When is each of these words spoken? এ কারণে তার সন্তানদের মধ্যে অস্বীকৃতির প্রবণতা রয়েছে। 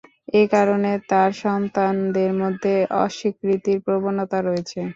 এ 0.33 0.53
কারণে 0.53 0.91
তার 1.09 1.29
সন্তানদের 1.41 2.31
মধ্যে 2.41 2.73
অস্বীকৃতির 3.01 3.77
প্রবণতা 3.85 4.37
রয়েছে। 4.41 4.79